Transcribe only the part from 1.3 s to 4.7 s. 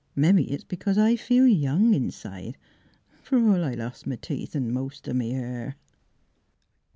young inside, fer all I lost m' teeth